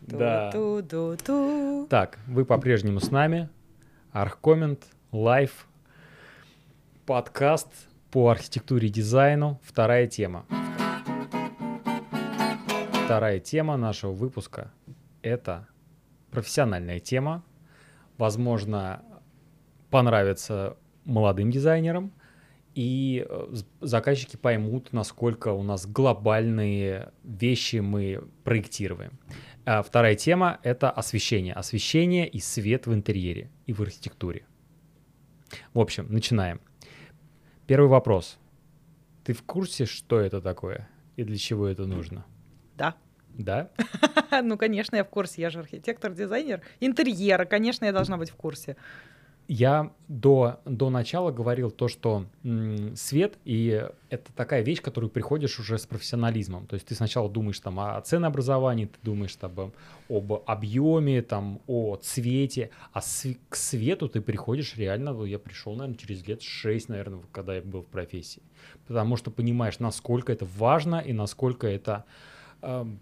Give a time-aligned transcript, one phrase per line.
[0.00, 0.50] Да.
[1.88, 3.48] Так, вы по-прежнему с нами.
[4.12, 5.66] Архкоммент, Live,
[7.06, 7.68] подкаст
[8.10, 9.60] по архитектуре и дизайну.
[9.64, 10.46] Вторая тема.
[13.04, 14.70] Вторая тема нашего выпуска—
[15.22, 15.66] это
[16.30, 17.42] профессиональная тема.
[18.18, 19.02] Возможно,
[19.90, 22.12] понравится молодым дизайнерам,
[22.80, 29.18] и э, заказчики поймут, насколько у нас глобальные вещи мы проектируем.
[29.66, 31.52] А Вторая тема— это освещение.
[31.52, 34.46] Освещение и свет в интерьере и в архитектуре.
[35.74, 36.58] В общем, начинаем.
[37.66, 38.38] Первый вопрос.
[39.24, 42.24] Ты в курсе, что это такое и для чего это нужно?
[42.78, 42.94] Да.
[43.28, 43.70] Да?
[44.42, 45.42] Ну, конечно, я в курсе.
[45.42, 47.44] Я же архитектор, дизайнер интерьера.
[47.44, 48.76] Конечно, я должна быть в курсе.
[49.52, 55.58] Я до, до начала говорил то, что м, свет и это такая вещь, которую приходишь
[55.58, 56.68] уже с профессионализмом.
[56.68, 59.72] То есть ты сначала думаешь там о ценообразовании, ты думаешь там об,
[60.08, 65.98] об объеме, там о цвете, а св- к свету ты приходишь реально, я пришел, наверное,
[65.98, 68.42] через лет 6, наверное, когда я был в профессии.
[68.86, 72.04] Потому что понимаешь, насколько это важно и насколько это
[72.62, 73.00] эм,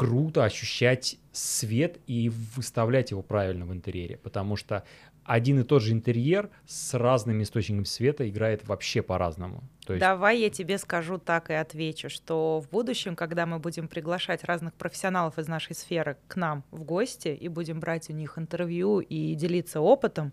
[0.00, 4.84] круто ощущать свет и выставлять его правильно в интерьере, потому что
[5.30, 9.62] один и тот же интерьер с разными источниками света играет вообще по-разному.
[9.86, 14.42] Есть, Давай я тебе скажу так и отвечу, что в будущем, когда мы будем приглашать
[14.42, 18.98] разных профессионалов из нашей сферы к нам в гости и будем брать у них интервью
[18.98, 20.32] и делиться опытом,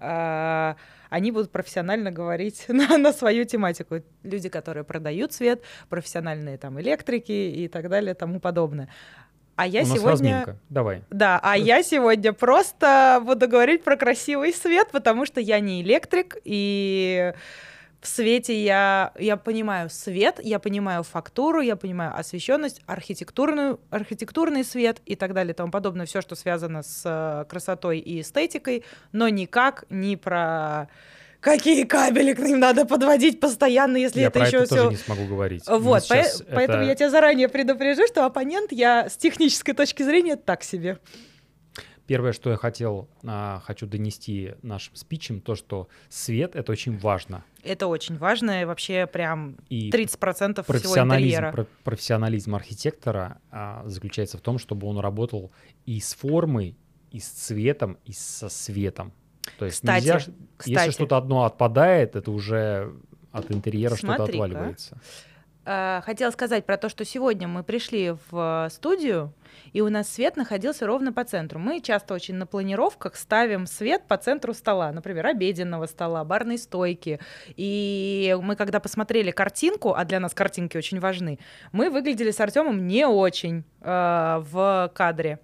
[0.00, 0.76] а,
[1.08, 4.02] они будут профессионально говорить на, на свою тематику.
[4.24, 8.88] Люди, которые продают свет, профессиональные там электрики и так далее, тому подобное.
[9.56, 10.10] А я у нас сегодня...
[10.10, 10.56] разминка.
[10.70, 11.02] Давай.
[11.10, 16.36] Да, а я сегодня просто буду говорить про красивый свет, потому что я не электрик,
[16.44, 17.32] и
[18.02, 25.00] в свете я, я понимаю свет, я понимаю фактуру, я понимаю освещенность, архитектурную, архитектурный свет
[25.06, 29.28] и так далее и тому подобное, все, что связано с э, красотой и эстетикой, но
[29.28, 30.88] никак не про
[31.42, 34.88] какие кабели к ним надо подводить постоянно, если я это про еще это все тоже
[34.90, 35.64] не смогу говорить.
[35.68, 40.02] Вот, нас по- поэтому это- я тебя заранее предупрежу, что оппонент я с технической точки
[40.04, 40.98] зрения так себе.
[42.06, 47.44] Первое, что я хотел, а, хочу донести нашим спичем, то, что свет— это очень важно.
[47.62, 51.52] Это очень важно, и вообще прям И 30% всего интерьера.
[51.52, 55.52] про- профессионализм архитектора а, заключается в том, чтобы он работал
[55.86, 56.76] и с формой,
[57.12, 59.12] и с цветом, и со светом.
[59.58, 60.26] То есть Кстати, нельзя, ж-
[60.64, 60.90] если кстати.
[60.90, 62.92] что-то одно отпадает, это уже
[63.32, 64.98] от интерьера что-то отваливается.
[65.64, 69.32] А, Хотела сказать про то, что сегодня мы пришли в студию,
[69.72, 71.60] и у нас свет находился ровно по центру.
[71.60, 77.20] Мы часто очень на планировках ставим свет по центру стола, например, обеденного стола, барной стойки.
[77.56, 81.38] И мы, когда посмотрели картинку, а для нас картинки очень важны,
[81.70, 85.38] мы выглядели с Артемом не очень э, в кадре.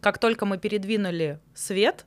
[0.00, 2.06] Как только мы передвинули свет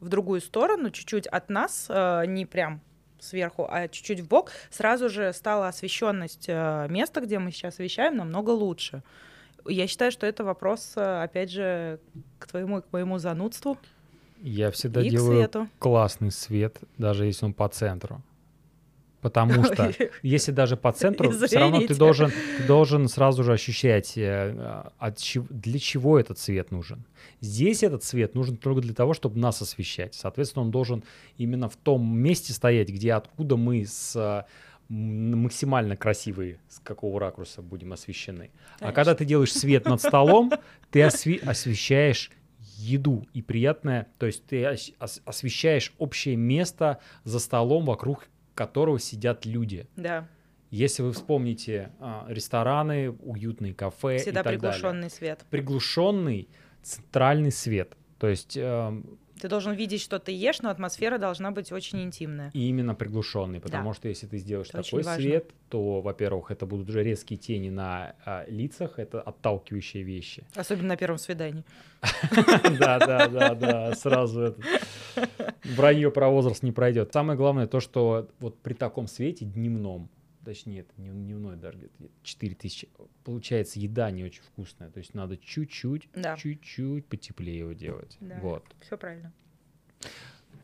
[0.00, 2.80] в другую сторону, чуть-чуть от нас, э, не прям
[3.20, 8.16] сверху, а чуть-чуть в бок, сразу же стала освещенность э, места, где мы сейчас вещаем,
[8.16, 9.02] намного лучше.
[9.66, 12.00] Я считаю, что это вопрос, э, опять же,
[12.38, 13.78] к твоему и к моему занудству
[14.42, 15.68] Я всегда и делаю свету.
[15.78, 18.22] классный свет, даже если он по центру.
[19.24, 24.18] Потому что если даже по центру, все равно ты должен, ты должен сразу же ощущать,
[24.18, 27.04] э, от чего- для чего этот цвет нужен.
[27.40, 30.14] Здесь этот цвет нужен только для того, чтобы нас освещать.
[30.14, 31.04] Соответственно, он должен
[31.38, 34.44] именно в том месте стоять, где откуда мы с
[34.90, 38.50] максимально красивые, с какого ракурса будем освещены.
[38.76, 38.94] А Конечно.
[38.94, 40.52] когда ты делаешь свет над столом,
[40.90, 42.30] ты осве- освещаешь
[42.76, 48.98] еду и приятное, то есть ты ос- ос- освещаешь общее место за столом, вокруг которого
[48.98, 49.86] сидят люди.
[49.96, 50.28] Да,
[50.70, 54.60] Если вы вспомните а, рестораны, уютные кафе всегда и так далее.
[54.60, 55.44] приглушенный свет.
[55.50, 56.48] Приглушенный
[56.82, 57.96] центральный свет.
[58.18, 62.50] То есть эм, Ты должен видеть, что ты ешь, но атмосфера должна быть очень интимная.
[62.54, 66.88] и именно приглушенный, потому что если ты сделаешь Это такой свет, то, во-первых, это будут
[66.88, 70.44] уже резкие тени на а, лицах, это отталкивающие вещи.
[70.54, 71.62] Особенно на первом свидании.
[72.80, 74.56] Да, да, да, да, сразу.
[75.76, 77.12] Вранье про возраст не пройдет.
[77.12, 80.08] Самое главное то, что вот при таком свете дневном,
[80.44, 82.88] точнее, это не дневной даже, где-то 4000,
[83.24, 84.90] получается еда не очень вкусная.
[84.90, 86.36] То есть надо чуть-чуть, Да.
[86.36, 88.16] чуть-чуть потеплее его делать.
[88.20, 88.38] Да.
[88.40, 88.64] Вот.
[88.80, 89.32] Все правильно.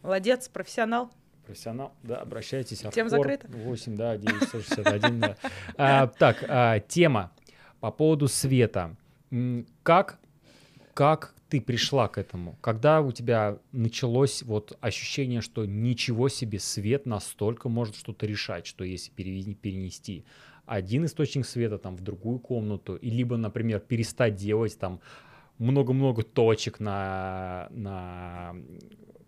[0.02, 1.10] Молодец, профессионал.
[1.46, 2.78] Профессионал, да, обращайтесь.
[2.78, 3.48] Тема Архор закрыта.
[3.48, 5.36] 8, да, 961, да.
[5.76, 7.32] А, Так, а, тема
[7.80, 8.96] по поводу света.
[9.82, 10.19] Как,
[10.94, 12.56] как ты пришла к этому?
[12.60, 18.84] Когда у тебя началось вот ощущение, что ничего себе свет настолько может что-то решать, что
[18.84, 20.24] если перенести
[20.66, 25.00] один источник света там в другую комнату, и либо, например, перестать делать там
[25.58, 28.54] много-много точек на, на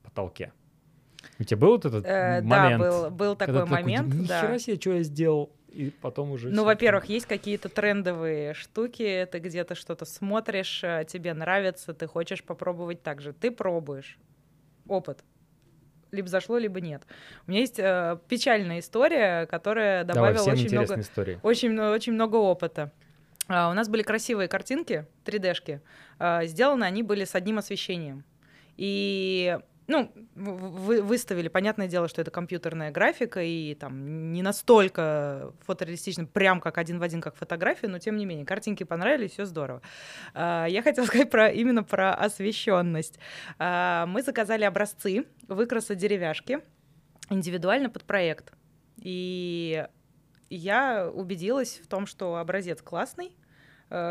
[0.05, 0.53] потолке.
[1.41, 2.81] У тебя был вот этот Э, момент?
[2.83, 4.15] Да, был, был такой момент.
[4.15, 4.41] Ни да.
[4.41, 6.51] хера себе, что я сделал, и потом уже...
[6.51, 12.45] Ну, во-первых, есть какие-то трендовые штуки, ты где-то что-то смотришь, э, тебе нравится, ты хочешь
[12.45, 13.33] попробовать так же.
[13.33, 14.19] Ты пробуешь.
[14.87, 15.25] Опыт.
[16.11, 17.03] Либо зашло, либо нет.
[17.47, 21.41] У меня есть э, печальная история, которая Давай, добавила всем очень много, истории.
[21.43, 22.93] очень, очень много опыта.
[23.49, 25.81] А, у нас были красивые картинки, 3D-шки.
[26.19, 28.25] А, сделаны они были с одним освещением.
[28.77, 36.25] И ну, вы выставили, понятное дело, что это компьютерная графика, и там не настолько фотореалистично,
[36.27, 39.83] прям как один в один, как фотография, но тем не менее, картинки понравились, все здорово.
[40.35, 43.19] А, Я хотела сказать про, именно про освещенность.
[43.59, 46.61] А, Мы заказали образцы выкраса деревяшки
[47.31, 48.53] индивидуально под проект.
[48.99, 49.87] И
[50.51, 53.35] я убедилась в том, что образец классный,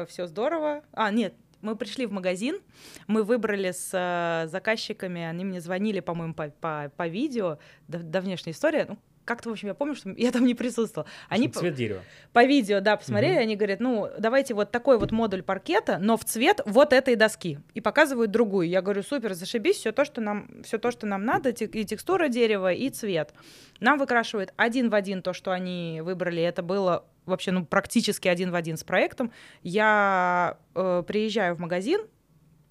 [0.08, 0.84] все здорово.
[0.92, 2.60] А, нет, мы пришли в магазин,
[3.08, 8.54] мы выбрали с э, заказчиками, они мне звонили, по-моему, по, по, по видео, дав- давнешняя
[8.54, 11.10] история, ну, как-то, в общем, я помню, что я там не присутствовала.
[11.30, 12.02] Они по, Цвет дерева.
[12.34, 13.42] по видео, да, посмотрели, Мгм.
[13.42, 17.60] они говорят, ну, давайте вот такой вот модуль паркета, но в цвет вот этой доски.
[17.74, 18.68] И показывают другую.
[18.68, 22.28] Я говорю, супер, зашибись, все то, что нам, все то, что нам надо, и текстура
[22.28, 23.34] дерева, и цвет.
[23.80, 26.42] Нам выкрашивают один в один то, что они выбрали.
[26.44, 29.32] Это было вообще, ну, практически один в один с проектом.
[29.62, 32.02] Я э, приезжаю в магазин,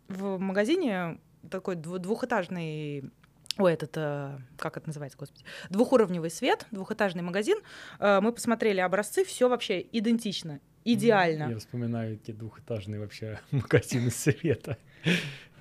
[0.09, 1.19] в магазине
[1.51, 3.11] такой дву- двухэтажный
[3.61, 7.59] Ой, этот, э, как это называется, господи, двухуровневый свет, двухэтажный магазин.
[7.99, 11.51] Э, мы посмотрели образцы, все вообще идентично, идеально.
[11.51, 14.79] Я вспоминаю эти двухэтажные вообще магазины света.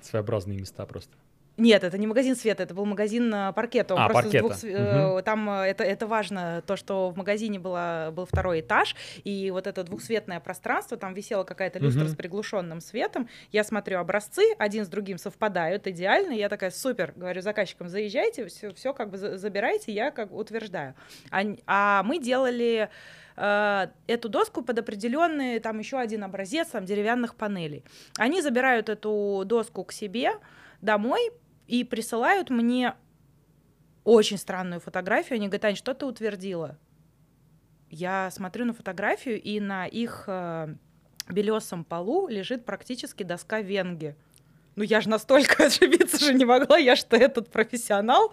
[0.00, 1.14] Своеобразные места просто.
[1.56, 3.94] Нет, это не магазин света, это был магазин э, паркета.
[3.94, 4.38] Он А, просто паркета.
[4.44, 8.60] двух св- э, Там э, это, это важно, то, что в магазине было, был второй
[8.60, 12.12] этаж, и вот это двухсветное пространство, там висела какая-то люстра Мгм.
[12.12, 13.28] с приглушенным светом.
[13.52, 16.32] Я смотрю образцы, один с другим совпадают идеально.
[16.32, 20.94] Я такая, супер, говорю заказчикам, заезжайте, все, все как бы за- забирайте, я как утверждаю.
[21.30, 22.88] А, а мы делали
[23.36, 27.84] эту доску под определенный, там еще один образец там, деревянных панелей.
[28.18, 30.32] Они забирают эту доску к себе
[30.80, 31.30] домой
[31.66, 32.94] и присылают мне
[34.04, 35.36] очень странную фотографию.
[35.36, 36.78] Они говорят, Ань, что ты утвердила?
[37.90, 40.74] Я смотрю на фотографию, и на их э,
[41.28, 44.16] белесом полу лежит практически доска венги.
[44.76, 48.32] Ну, я же настолько ошибиться же не могла, я что этот профессионал.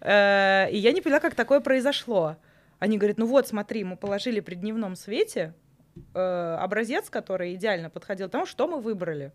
[0.00, 2.36] Э, и я не поняла, как такое произошло.
[2.78, 5.54] Они говорят, ну вот, смотри, мы положили при дневном свете
[6.14, 9.32] э, образец, который идеально подходил тому, что мы выбрали.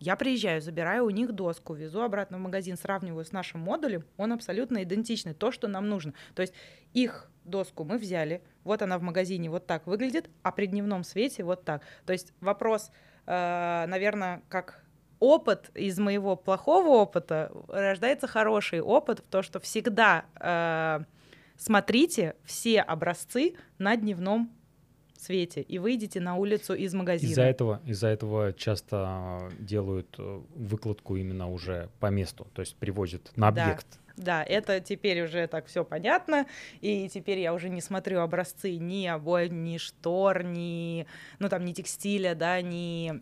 [0.00, 4.32] Я приезжаю, забираю у них доску, везу обратно в магазин, сравниваю с нашим модулем, он
[4.32, 6.14] абсолютно идентичный, то, что нам нужно.
[6.34, 6.54] То есть
[6.92, 11.42] их доску мы взяли, вот она в магазине вот так выглядит, а при дневном свете
[11.42, 11.82] вот так.
[12.06, 12.90] То есть вопрос,
[13.26, 14.84] э, наверное, как
[15.18, 21.00] опыт из моего плохого опыта рождается хороший опыт, то, что всегда э,
[21.56, 24.52] смотрите все образцы на дневном
[25.20, 27.30] свете и выйдете на улицу из магазина.
[27.30, 33.30] Из-за этого, из-за этого часто делают э, выкладку именно уже по месту, то есть привозят
[33.36, 33.64] на Да.
[33.64, 33.86] объект.
[34.16, 36.46] Да, это теперь уже так все понятно,
[36.80, 41.06] и теперь я уже не смотрю образцы ни обоев, ни штор, ни,
[41.38, 43.12] ну там, ни текстиля, да, ни,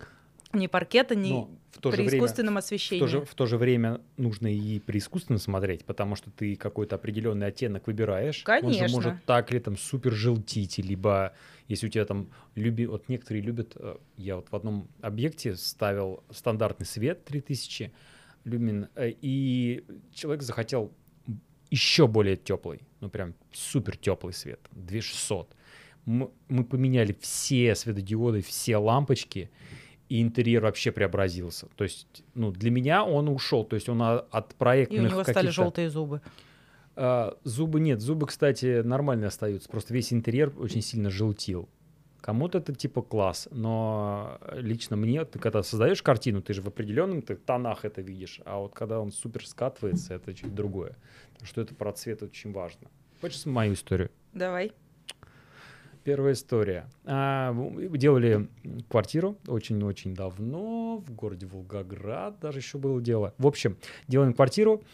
[0.56, 3.00] ни паркета, ни Но в то же при время, искусственном в освещении.
[3.00, 6.96] то, же, в то же время нужно и при искусственном смотреть, потому что ты какой-то
[6.96, 8.42] определенный оттенок выбираешь.
[8.46, 8.88] Он Конечно.
[8.88, 11.34] же может так ли там супер желтить, либо
[11.68, 16.22] если у тебя там люби, вот некоторые любят, э, я вот в одном объекте ставил
[16.30, 17.92] стандартный свет 3000
[18.44, 19.84] люмен, э, и
[20.14, 20.92] человек захотел
[21.70, 25.52] еще более теплый, ну прям супер теплый свет, 2600.
[26.04, 29.50] Мы, мы поменяли все светодиоды, все лампочки,
[30.08, 31.66] и интерьер вообще преобразился.
[31.76, 35.24] То есть, ну, для меня он ушел, то есть он от проектных и у него
[35.24, 36.20] стали желтые зубы.
[36.94, 39.68] а, зубы нет, зубы, кстати, нормально остаются.
[39.68, 41.68] Просто весь интерьер очень сильно желтил.
[42.20, 47.22] Кому-то это типа класс, но лично мне, ты когда создаешь картину, ты же в определенном
[47.22, 50.96] ты тонах это видишь, а вот когда он супер скатывается, это чуть другое.
[51.38, 52.88] Так что это про цвет очень важно.
[53.20, 54.10] Хочешь мою историю?
[54.32, 54.72] Давай.
[56.06, 56.88] Первая история.
[57.04, 57.52] А,
[57.96, 58.46] делали
[58.88, 63.34] квартиру очень-очень давно в городе Волгоград, даже еще было дело.
[63.38, 64.84] В общем, делаем квартиру,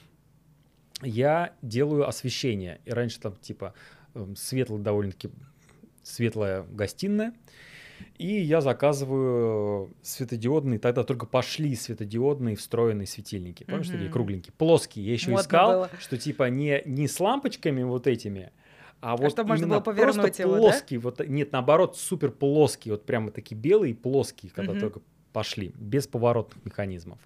[1.03, 2.81] я делаю освещение.
[2.87, 3.75] И раньше там типа
[4.15, 5.29] эм, светло довольно-таки
[6.03, 7.35] светлая гостиная.
[8.17, 13.65] И я заказываю светодиодные, тогда только пошли светодиодные встроенные светильники.
[13.65, 13.97] Помнишь, Мгм.
[13.97, 15.05] такие кругленькие, плоские.
[15.05, 15.91] Я еще Модно искал, было.
[16.01, 18.51] что типа не, не с лампочками вот этими,
[19.03, 20.61] А, вот чтобы можно именно было повернуть просто его, да?
[20.61, 24.81] плоский, вот нет, наоборот, супер плоский, вот прямо такие белые плоские, когда Мгм.
[24.81, 25.01] только
[25.33, 27.19] пошли, без поворотных механизмов.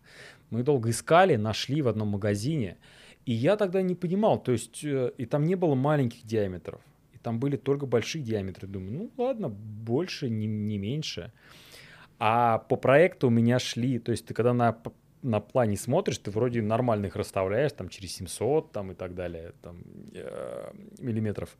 [0.48, 2.78] Мы долго искали, нашли в одном магазине,
[3.26, 6.80] и я тогда не понимал, то есть э, и там не было маленьких диаметров,
[7.12, 8.66] и там были только большие диаметры.
[8.66, 11.30] Думаю, ну ладно, больше, не, не меньше.
[12.18, 14.72] А по проекту у меня шли, то есть ты когда на,
[15.22, 19.52] на плане смотришь, ты вроде нормально их расставляешь, там через 700 там, и так далее,
[19.62, 19.82] там,
[20.14, 21.56] э, миллиметров.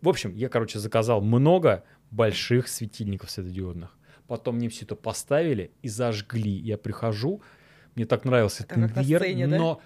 [0.00, 3.96] В общем, я, короче, заказал много больших светильников светодиодных.
[4.26, 6.52] Потом мне все это поставили и зажгли.
[6.52, 7.42] Я прихожу,
[7.94, 9.58] мне так нравился Это этот интерьер, сцене, да?
[9.58, 9.80] но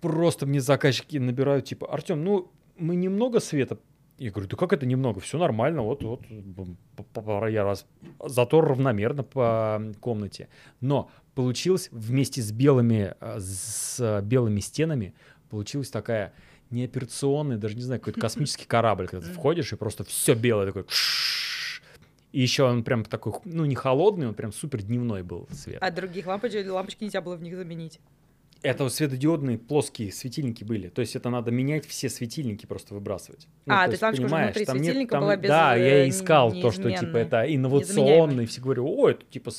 [0.00, 3.78] просто мне заказчики набирают, типа, Артем, ну, мы немного света.
[4.18, 5.20] Я говорю, да как это немного?
[5.20, 6.22] Все нормально, вот, вот,
[7.48, 7.86] я раз...
[8.24, 10.48] Затор равномерно по комнате.
[10.80, 15.14] Но получилось вместе с белыми, э, с белыми стенами,
[15.50, 16.34] получилась такая
[16.70, 20.66] не операционная, даже не знаю, какой-то космический корабль, когда ты входишь и просто все белое
[20.66, 20.84] такое.
[22.32, 25.78] И еще он прям такой, ну не холодный, он прям супер дневной был цвет.
[25.80, 28.00] А других лампочек, лампочки нельзя было в них заменить.
[28.62, 30.88] Это вот светодиодные плоские светильники были.
[30.88, 33.46] То есть это надо менять все светильники, просто выбрасывать.
[33.66, 36.04] Ну, А, то есть уже понимаешь, внутри там нет- там- была без, Да, э, я
[36.04, 38.00] не- искал то, что типа это инновационно.
[38.00, 38.44] незаменяемой.
[38.44, 39.52] И все говорю, о, это типа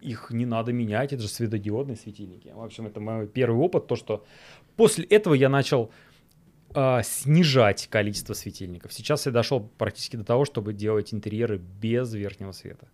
[0.00, 2.52] их не надо менять, это же светодиодные светильники.
[2.54, 4.24] В общем, это мой первый опыт, то, что
[4.76, 5.90] после этого я начал
[6.78, 8.92] а, снижать количество светильников.
[8.92, 12.86] Сейчас я дошел практически до того, чтобы делать интерьеры без верхнего света.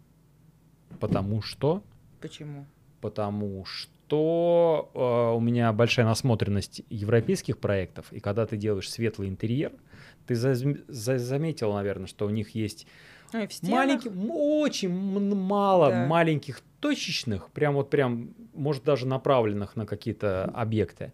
[1.00, 1.82] Потому что
[2.20, 2.66] Почему?
[3.00, 9.72] потому что э, у меня большая насмотренность европейских проектов, и когда ты делаешь светлый интерьер,
[10.26, 12.86] ты зазм- за- заметил, наверное, что у них есть
[14.06, 14.90] м- очень
[15.34, 16.06] мало Да.
[16.06, 21.12] маленьких точечных, прям вот прям, может даже направленных на какие-то объекты.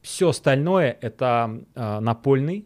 [0.00, 2.64] Все остальное это э, напольный,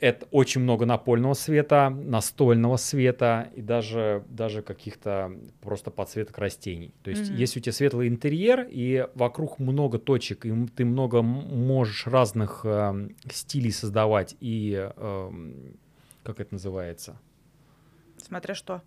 [0.00, 6.92] это очень много напольного света, настольного света и даже, даже каких-то просто подсветок растений.
[7.02, 7.38] То есть, Мгм.
[7.38, 13.16] если у тебя светлый интерьер и вокруг много точек, и ты много можешь разных эм,
[13.30, 15.76] стилей создавать и эм,
[16.22, 17.18] как это называется?
[18.18, 18.82] Смотря что.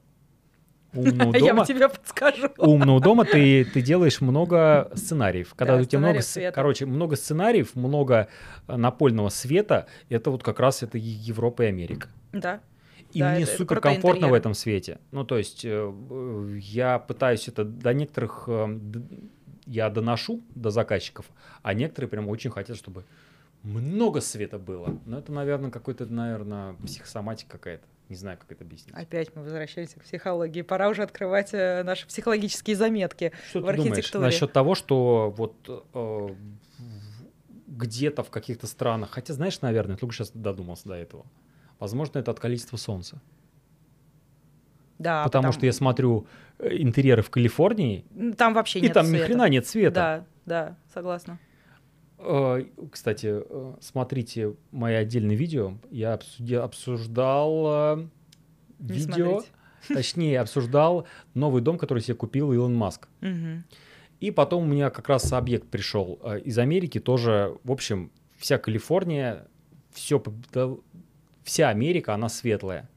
[0.94, 1.62] Умного Я дома.
[1.62, 2.50] бы тебе подскажу.
[2.58, 5.54] Умного дома ты, ты делаешь много сценариев.
[5.56, 6.52] Когда Да, у тебя много, света.
[6.54, 8.28] короче, много сценариев, много
[8.68, 12.10] э, напольного света, это вот как раз это Европа и Америка.
[12.34, 12.60] Да.
[13.14, 14.38] И Да, мне это- это супер крутые комфортно в интерьеры.
[14.40, 15.00] этом свете.
[15.12, 15.94] Ну, то есть э,
[16.62, 18.80] я пытаюсь это до некоторых э,
[19.68, 21.26] я доношу до заказчиков,
[21.62, 23.04] а некоторые прям очень хотят, чтобы
[23.64, 24.98] много света было.
[25.06, 27.84] Но это, наверное, какой-то, наверное, психосоматика какая-то.
[28.12, 28.94] Не знаю, как это объяснить.
[28.94, 30.64] Опять мы возвращаемся к психологии.
[30.64, 33.32] Пора уже открывать э, наши психологические заметки.
[33.48, 34.26] Что в ты думаешь архитектуре.
[34.26, 35.56] насчет того, что вот
[35.94, 36.30] э,
[37.68, 41.26] где-то в каких-то странах, хотя знаешь, наверное, только сейчас додумался до этого.
[41.80, 43.22] Возможно, это от количества солнца.
[45.00, 46.28] Да, потому, что я смотрю
[46.60, 48.04] э, интерьеры в Калифорнии,
[48.38, 49.96] там вообще и нет там ни хрена нет света.
[49.96, 51.40] Да, да, согласна.
[52.24, 55.74] Э, Кстати, э, смотрите мои отдельные видео.
[55.90, 56.20] Я
[56.64, 58.08] обсуждал э,
[58.80, 59.54] Не видео, смотрите.
[59.88, 63.08] точнее, обсуждал новый дом, который себе купил Илон Маск.
[63.22, 63.66] Мгм.
[64.20, 69.48] И потом у меня как раз объект пришел из Америки, тоже, в общем, вся Калифорния,
[69.92, 70.22] все,
[71.44, 72.88] вся Америка, она светлая.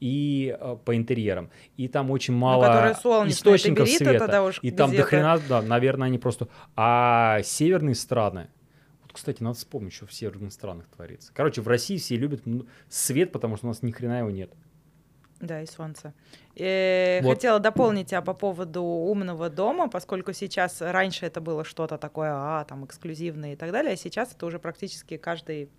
[0.00, 1.50] И по интерьерам.
[1.76, 4.52] И там очень мало Ну, солнечная, источников света.
[4.60, 6.48] и там до хрена, да, наверное, они просто...
[6.74, 8.48] А северные страны...
[9.16, 11.32] Кстати, надо вспомнить, что в северных странах творится.
[11.32, 12.42] Короче, в России все любят
[12.90, 14.50] свет, потому что у нас ни хрена его нет.
[15.40, 16.12] Да, и солнце.
[16.54, 17.30] Э, Вот.
[17.30, 22.66] Хотела дополнить тебя по поводу умного дома, поскольку сейчас раньше это было что-то такое, а,
[22.66, 25.70] там, эксклюзивное и так далее, а сейчас это уже практически каждый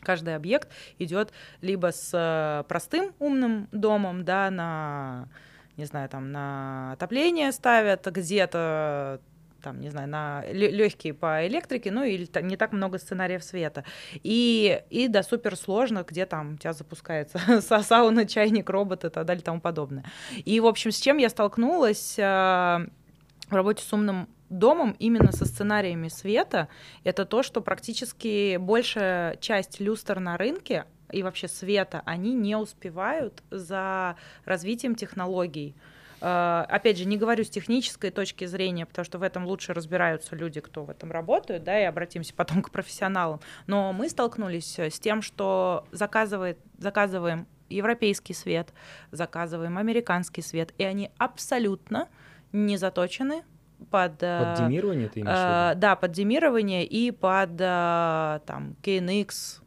[0.00, 0.68] каждый объект
[0.98, 5.28] идет либо с э, простым умным домом, да, на,
[5.76, 9.20] не знаю, там, на отопление ставят, где-то
[9.62, 13.84] там, не знаю, на легкие по электрике, ну или не так много сценариев света.
[14.22, 19.08] И, и до супер сложно, где там у тебя запускается са- сауна, чайник, робот и
[19.08, 20.04] так далее и тому подобное.
[20.44, 25.44] И, в общем, с чем я столкнулась э, в работе с умным домом именно со
[25.44, 26.68] сценариями света,
[27.04, 33.42] это то, что практически большая часть люстр на рынке и вообще света, они не успевают
[33.50, 35.74] за развитием технологий.
[36.20, 40.34] Э, Опять же, не говорю с технической точки зрения, потому что в этом лучше разбираются
[40.36, 43.40] люди, кто в этом работают, да, и обратимся потом к профессионалам.
[43.66, 48.72] Но мы столкнулись с тем, что заказывает, заказываем европейский свет,
[49.10, 52.08] заказываем американский свет, и они абсолютно
[52.52, 53.42] не заточены
[53.90, 54.22] под...
[54.22, 55.74] э, Под демирование ты имеешь э?
[55.76, 59.60] Да, под демирование и под э, там KNX,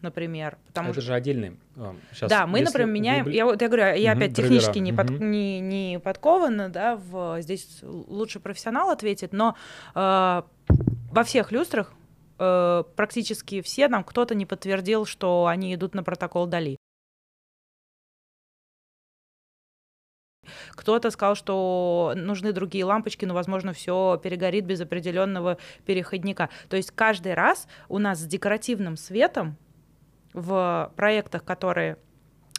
[0.00, 0.58] например.
[0.66, 1.08] Потому Это что...
[1.08, 1.58] же отдельный.
[2.12, 3.28] Сейчас, да, мы, например, меняем.
[3.28, 7.40] Я вот я говорю, я угу, опять технически не, под, не, не подкована, да, в,
[7.40, 9.56] здесь лучше профессионал ответит, но
[9.94, 11.92] э, во всех люстрах
[12.38, 16.76] э, практически все нам кто-то не подтвердил, что они идут на протокол Дали.
[20.70, 26.50] Кто-то сказал, что нужны другие лампочки, но, возможно, все перегорит без определенного переходника.
[26.68, 29.56] То есть каждый раз у нас с декоративным светом
[30.34, 31.96] в проектах, которые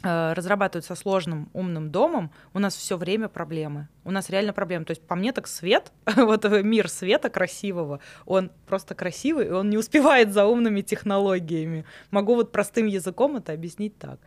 [0.02, 3.88] э, разрабатывают со сложным умным домом, у нас все время проблемы.
[4.02, 4.86] У нас реально проблемы.
[4.86, 9.70] То есть по мне так свет, вот мир света красивого, он просто красивый, и он
[9.70, 11.84] не успевает за умными технологиями.
[12.10, 14.18] Могу вот простым языком это объяснить так.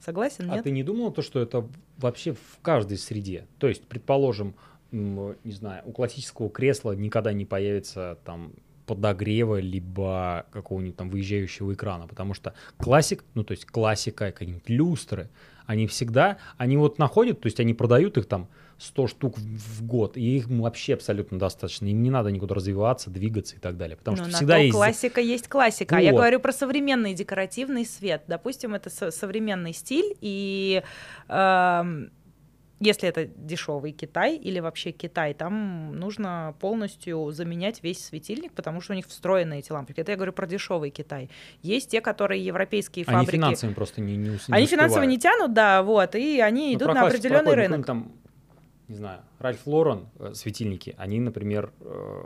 [0.00, 0.50] Согласен?
[0.50, 0.60] А нет?
[0.60, 3.46] А ты не думал то, что это вообще в каждой среде?
[3.58, 4.54] То есть, предположим,
[4.90, 8.52] не знаю, у классического кресла никогда не появится там
[8.86, 15.28] подогрева, либо какого-нибудь там выезжающего экрана, потому что классик, ну то есть классика, какие-нибудь люстры,
[15.66, 20.16] они всегда, они вот находят, то есть они продают их там 100 штук в год,
[20.16, 21.86] и их вообще абсолютно достаточно.
[21.86, 23.96] Им не надо никуда развиваться, двигаться и так далее.
[23.96, 24.74] Потому Но что всегда есть...
[24.74, 25.94] классика есть классика.
[25.94, 26.00] Вот.
[26.00, 28.24] А я говорю про современный декоративный свет.
[28.26, 30.82] Допустим, это современный стиль, и
[31.28, 32.08] э,
[32.78, 38.92] если это дешевый Китай или вообще Китай, там нужно полностью заменять весь светильник, потому что
[38.92, 40.00] у них встроены эти лампочки.
[40.00, 41.30] Это я говорю про дешевый Китай.
[41.62, 43.30] Есть те, которые европейские фабрики.
[43.30, 46.78] Они финансовыми просто не, не, не Они финансово не тянут, да, вот, и они ну,
[46.78, 47.86] идут на определенный рынок.
[47.86, 48.12] Там
[48.88, 52.22] не знаю, Ральф Лорен э, светильники, они, например, э,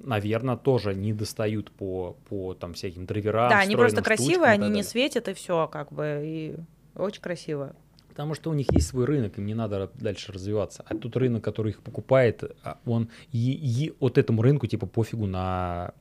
[0.00, 3.48] наверное, тоже не достают по, по там всяким драйверам.
[3.48, 6.56] Да, они просто красивые, они не светят, и все, как бы, и
[6.94, 7.74] очень красиво.
[8.16, 10.82] Потому что у них есть свой рынок, им не надо дальше развиваться.
[10.88, 15.26] А тут рынок, который их покупает, а, он и, и от этому рынку типа пофигу
[15.26, 15.92] на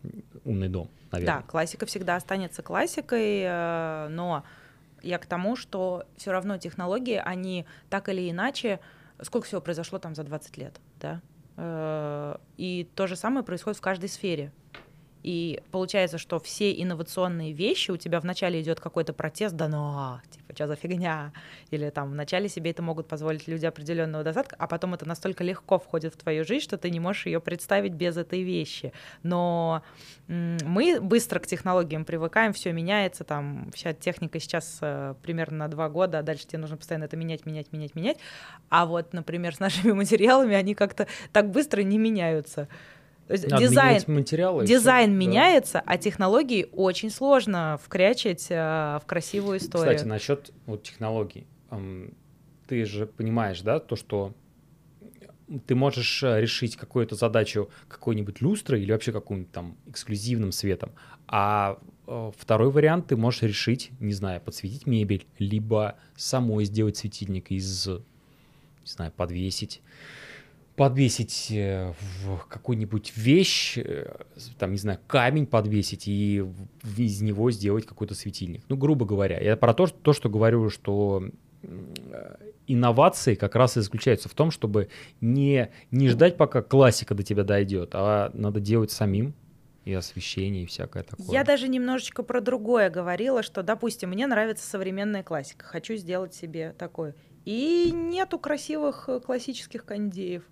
[0.45, 1.41] умный дом, наверное.
[1.41, 4.45] Да, классика всегда останется классикой, э, но
[5.01, 8.79] я к тому, что все равно технологии, они так или иначе
[9.21, 11.21] сколько всего произошло там за 20 лет, да?
[11.57, 14.53] Э, и то же самое происходит в каждой сфере.
[15.25, 20.21] И получается, что все инновационные вещи, у тебя вначале идет какой-то протест, да ну, а,
[20.29, 21.33] типа, что за фигня?
[21.71, 25.79] Или там вначале себе это могут позволить люди определенного достатка, а потом это настолько легко
[25.79, 28.93] входит в твою жизнь, что ты не можешь ее представить без этой вещи.
[29.23, 29.81] Но
[30.27, 35.89] мы быстро к технологиям привыкаем, все меняется, там вся техника сейчас э, примерно на два
[35.89, 38.17] года, а дальше тебе нужно постоянно это менять, менять, менять, менять.
[38.69, 42.67] А вот, например, с нашими материалами они как-то так быстро не меняются.
[43.27, 45.83] То есть Надо дизайн, материалы, дизайн все, меняется, да.
[45.87, 49.95] а технологии очень сложно вкрячить э, в красивую историю.
[49.95, 51.47] Кстати, насчет вот технологий.
[52.67, 54.33] Ты же понимаешь, да, то, что
[55.65, 60.91] ты можешь э, решить какую-то задачу какой-нибудь люстрой или вообще каким-нибудь там эксклюзивным светом,
[61.27, 67.51] а э, второй вариант ты можешь решить, не знаю, подсветить мебель, либо самой сделать светильник
[67.51, 68.01] из, не
[68.85, 69.81] знаю, подвесить
[70.75, 74.13] подвесить э, в какую-нибудь вещь, э,
[74.59, 76.45] там, не знаю, камень подвесить и
[76.97, 78.63] из него сделать какой-то светильник.
[78.67, 79.39] Ну, грубо говоря.
[79.39, 81.23] Я про то, что, то, что говорю, что
[81.63, 82.35] э,
[82.67, 84.89] инновации как раз и заключаются в том, чтобы
[85.21, 89.33] не, не ждать, пока классика до тебя дойдет, а надо делать самим,
[89.85, 91.27] и освещение, и всякое такое.
[91.27, 96.73] Я даже немножечко про другое говорила, что, допустим, мне нравится современная классика, хочу сделать себе
[96.77, 97.15] такое.
[97.45, 100.43] И нету красивых классических кондеев.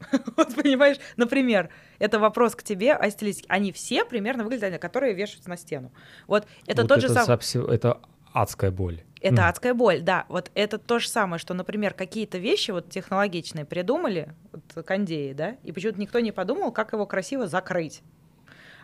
[0.36, 3.46] Вот понимаешь, например, это вопрос к тебе о стилистике.
[3.48, 5.92] Они все примерно выглядят, которые вешаются на стену.
[6.26, 7.74] Вот это вот тот это же самый...
[7.74, 8.00] Это
[8.32, 9.02] адская боль.
[9.20, 9.48] Это mm.
[9.48, 10.26] адская боль, да.
[10.28, 15.56] Вот это то же самое, что, например, какие-то вещи вот технологичные придумали, вот, кондеи, да,
[15.62, 18.02] и почему-то никто не подумал, как его красиво закрыть.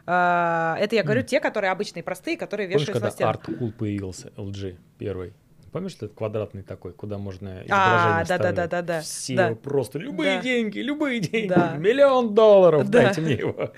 [0.05, 1.27] Uh, это я говорю mm.
[1.27, 3.33] те, которые обычные, простые, которые Помнишь, вешаются на стену.
[3.39, 5.33] когда Cool появился, LG первый?
[5.73, 9.01] Помнишь, этот квадратный такой, куда можно изображение а, да, да, да, да, да.
[9.01, 9.55] Все да.
[9.55, 10.43] просто любые да.
[10.43, 11.77] деньги, любые деньги, да.
[11.79, 13.05] миллион долларов, да.
[13.05, 13.73] дайте мне его.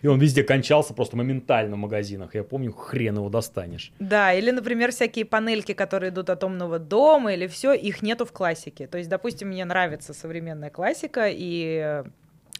[0.00, 2.34] И он везде кончался просто моментально в магазинах.
[2.34, 3.92] Я помню, хрен его достанешь.
[3.98, 8.32] Да, или, например, всякие панельки, которые идут от умного дома, или все, их нету в
[8.32, 8.86] классике.
[8.86, 12.02] То есть, допустим, мне нравится современная классика, и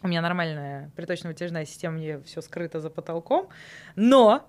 [0.03, 3.49] у меня нормальная приточно-вытяжная система, мне все скрыто за потолком,
[3.95, 4.47] но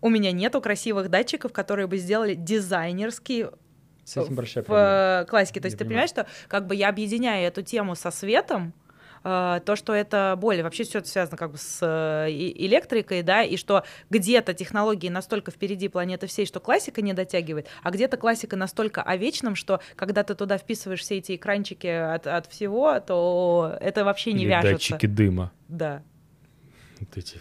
[0.00, 3.50] у меня нету красивых датчиков, которые бы сделали дизайнерские
[4.04, 5.26] с этим в проблема.
[5.28, 5.60] классике.
[5.60, 8.72] То есть я ты понимаешь, что как бы я объединяю эту тему со светом,
[9.24, 13.42] э, то, что это более, вообще все это связано как бы с э, электрикой, да,
[13.42, 18.54] и что где-то технологии настолько впереди планеты всей, что классика не дотягивает, а где-то классика
[18.54, 23.76] настолько о вечном, что когда ты туда вписываешь все эти экранчики от, от всего, то
[23.80, 24.92] это вообще не Или вяжется.
[24.92, 25.50] датчики дыма.
[25.66, 26.04] Да.
[27.00, 27.40] Вот эти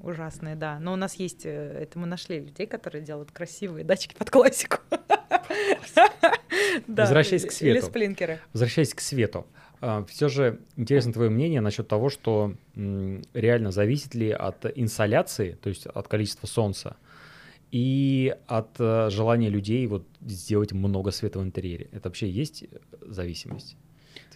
[0.00, 0.78] Ужасные, да.
[0.78, 4.78] Но у нас есть, э, это мы нашли людей, которые делают красивые датчики под классику.
[6.86, 7.78] Возвращаясь к свету.
[7.78, 8.40] Или сплинкеры.
[8.52, 9.46] Возвращаясь к свету.
[9.80, 15.68] А, Все же интересно твое мнение насчет того, что реально зависит ли от инсоляции, то
[15.68, 16.96] есть от количества солнца,
[17.72, 21.88] и от э, желания людей вот сделать много света в интерьере.
[21.92, 22.64] Это вообще есть
[23.00, 23.76] зависимость?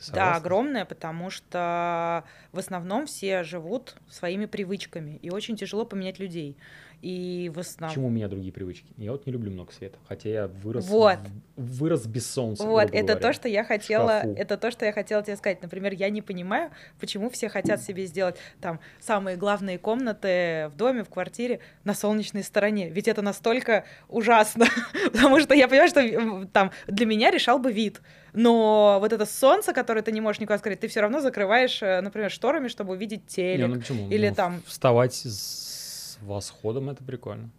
[0.06, 6.18] Ты Да, огромное, потому что в основном все живут своими привычками, и очень тяжело поменять
[6.18, 6.56] людей.
[7.02, 7.90] И в основном...
[7.94, 8.86] Почему у меня другие привычки?
[8.98, 11.18] Я вот не люблю много света, хотя я вырос, Вот.
[11.56, 12.62] вырос без солнца.
[12.64, 13.16] Вот, это говоря.
[13.16, 15.62] то, что я хотела, это то, что я хотела тебе сказать.
[15.62, 21.02] Например, я не понимаю, почему все хотят себе сделать там самые главные комнаты в доме,
[21.02, 22.90] в квартире на солнечной стороне.
[22.90, 24.66] Ведь это настолько ужасно,
[25.12, 28.02] потому что я понимаю, что там для меня решал бы вид.
[28.32, 32.00] Но вот это солнце, которое ты не можешь никуда скрыть, ты все равно закрываешь, э,
[32.00, 33.68] например, шторами, чтобы увидеть Не, телек.
[33.68, 34.08] ну почему?
[34.10, 35.69] или Ну, там- Вставать с
[36.22, 37.50] восходом, это прикольно.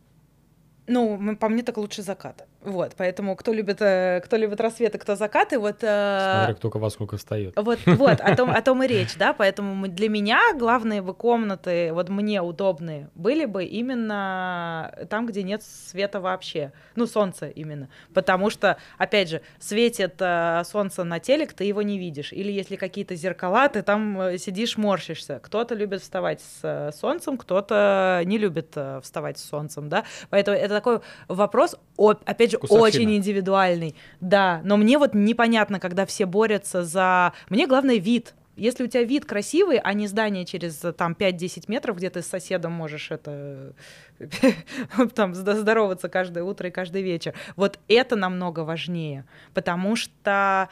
[0.88, 2.48] Ну, по мне так лучше закат.
[2.64, 5.78] Вот, поэтому кто любит, э, кто любит рассветы, кто закаты, вот...
[5.82, 7.54] э, Смотря кто во сколько встает.
[7.56, 11.92] Вот, вот, о том, о том и речь, да, поэтому для меня главные бы комнаты,
[11.92, 18.50] вот мне удобные, были бы именно там, где нет света вообще, ну, солнца именно, потому
[18.50, 23.16] что, опять же, светит э, солнце на телек, ты его не видишь, или если какие-то
[23.16, 29.44] зеркала, ты там сидишь, морщишься, кто-то любит вставать с солнцем, кто-то не любит вставать с
[29.50, 32.14] солнцем, да, поэтому это такой вопрос, о-
[32.58, 33.04] опять же, Вкусовщина.
[33.04, 37.34] очень индивидуальный, да, но мне вот непонятно, когда все борются за...
[37.50, 38.34] Мне главное вид.
[38.58, 42.28] Если у тебя вид красивый, а не здание через там 5-10 метров, где ты с
[42.28, 43.74] соседом можешь это
[45.16, 50.70] там здороваться каждое утро и каждый вечер, вот это намного важнее, потому что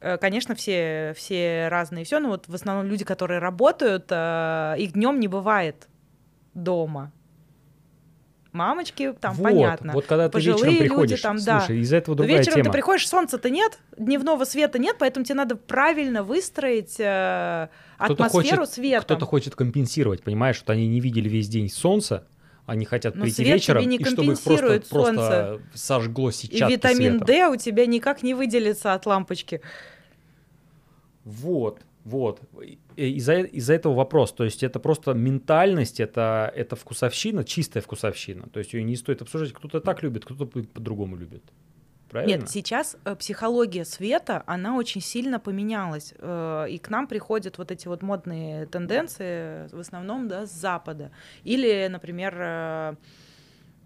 [0.00, 4.94] э, Конечно, все, все разные, все, но вот в основном люди, которые работают, э, их
[4.94, 5.88] днем не бывает
[6.54, 7.12] дома.
[8.52, 9.92] Мамочки, там вот, понятно.
[9.92, 11.60] Вот когда ты Пожилые вечером люди приходишь, там, да.
[11.60, 12.64] слушай, из-за этого Но другая вечером тема.
[12.64, 18.74] ты приходишь, солнца-то нет, дневного света нет, поэтому тебе надо правильно выстроить э, атмосферу хочет-
[18.74, 19.04] светом.
[19.04, 22.26] Кто-то хочет компенсировать, понимаешь, вот они не видели весь день солнца,
[22.66, 27.18] они хотят Но прийти вечером, не и чтобы их просто, просто сожгло И сейчас витамин
[27.18, 29.60] D у тебя никак не выделится от лампочки.
[31.24, 32.40] Вот, вот.
[32.96, 34.32] Из-за из-за этого вопрос.
[34.32, 38.48] То есть это просто ментальность, это, это вкусовщина, чистая вкусовщина.
[38.48, 39.52] То есть ее не стоит обсуждать.
[39.52, 41.42] Кто-то так любит, кто-то по- по-другому любит.
[42.08, 42.40] Правильно?
[42.40, 46.12] Нет, сейчас э, психология света, она очень сильно поменялась.
[46.18, 51.12] э, и к нам приходят вот эти вот модные тенденции, в основном, да, с Запада.
[51.44, 52.34] Или, например,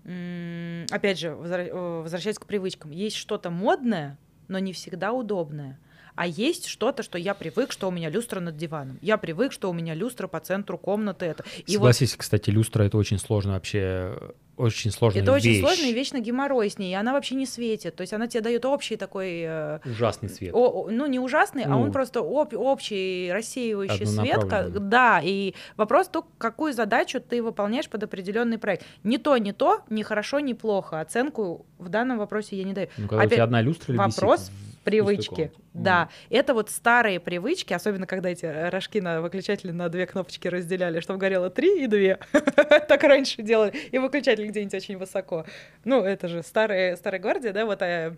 [0.06, 5.78] э, опять же, возвращаясь к привычкам, есть что-то модное, но не всегда удобное.
[6.16, 8.98] А есть что-то, что я привык, что у меня люстра над диваном.
[9.02, 11.26] Я привык, что у меня люстра по центру комнаты.
[11.26, 11.44] Это.
[11.66, 14.16] И вот Согласись, кстати, люстра это очень сложно вообще,
[14.56, 15.60] очень сложная это очень вещь.
[15.60, 16.92] сложно и вечно геморрой с ней.
[16.92, 17.96] И она вообще не светит.
[17.96, 20.52] То есть она тебе дает общий такой э, Ужасный свет.
[20.54, 24.34] О- ну, не ужасный, а Ну, он просто об- общий рассеивающий свет.
[24.36, 24.88] ка- однонаправленный.
[24.88, 28.84] Да, и вопрос то, какую задачу ты выполняешь под определенный проект.
[29.02, 31.00] Не то, не то, не хорошо, не плохо.
[31.00, 32.86] Оценку в данном вопросе я не даю.
[32.98, 36.08] Ну, когда у опять тебя одна люстра висит вопрос в пустой Привычки, да.
[36.30, 41.18] Это вот старые привычки, особенно когда эти рожки на выключателе на две кнопочки разделяли, чтобы
[41.18, 42.18] горело три и две.
[42.88, 43.72] Так раньше делали.
[43.90, 45.44] И выключатель где-нибудь очень высоко.
[45.84, 48.16] Ну, это же старая, старая гвардия, да, вот э,